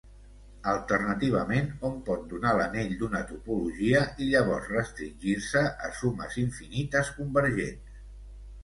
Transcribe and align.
Alternativament, 0.69 1.67
hom 1.89 1.99
pot 2.07 2.23
dotar 2.31 2.55
l'anell 2.61 2.89
d'una 3.03 3.21
topologia, 3.33 4.03
i 4.25 4.31
llavors 4.33 4.73
restringir-se 4.79 5.65
a 5.91 5.95
sumes 6.03 6.43
infinites 6.49 7.15
convergents. 7.21 8.05